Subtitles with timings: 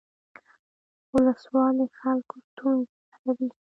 [1.13, 3.49] ولسوال د خلکو ستونزې حلوي